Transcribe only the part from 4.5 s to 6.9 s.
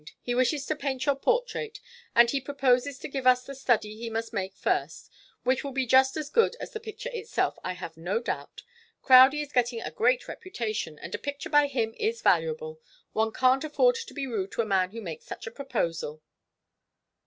first, which will be just as good as the